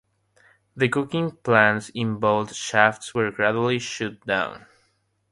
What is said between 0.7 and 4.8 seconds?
The coking plants in both shafts were gradually shut down.